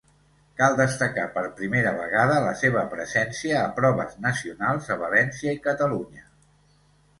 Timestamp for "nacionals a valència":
4.27-5.57